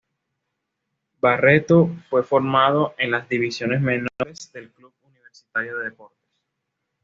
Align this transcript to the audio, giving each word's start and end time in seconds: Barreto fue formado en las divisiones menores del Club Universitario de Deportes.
Barreto 1.21 1.87
fue 2.09 2.23
formado 2.23 2.95
en 2.97 3.11
las 3.11 3.29
divisiones 3.29 3.81
menores 3.81 4.51
del 4.51 4.71
Club 4.71 4.91
Universitario 5.05 5.77
de 5.77 5.91
Deportes. 5.91 6.17